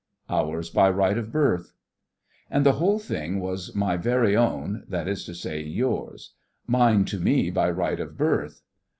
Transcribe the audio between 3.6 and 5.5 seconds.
my very own (that is to